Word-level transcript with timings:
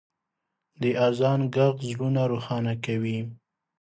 د 0.81 0.83
اذان 1.07 1.41
ږغ 1.53 1.75
زړونه 1.89 2.21
روښانه 2.31 2.73
کوي. 2.85 3.19